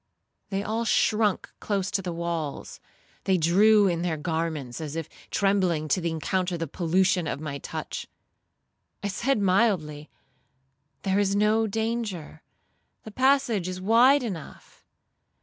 They 0.49 0.63
all 0.63 0.83
shrunk 0.83 1.47
close 1.59 1.91
to 1.91 2.01
the 2.01 2.11
walls; 2.11 2.79
they 3.25 3.37
drew 3.37 3.85
in 3.87 4.01
their 4.01 4.17
garments, 4.17 4.81
as 4.81 4.95
if 4.95 5.07
trembling 5.29 5.87
to 5.89 6.01
encounter 6.03 6.57
the 6.57 6.65
pollution 6.65 7.27
of 7.27 7.39
my 7.39 7.59
touch. 7.59 8.07
I 9.03 9.09
said 9.09 9.39
mildly, 9.39 10.09
'There 11.03 11.19
is 11.19 11.35
no 11.35 11.67
danger; 11.67 12.41
the 13.03 13.11
passage 13.11 13.67
is 13.67 13.79
wide 13.79 14.23
enough.' 14.23 14.83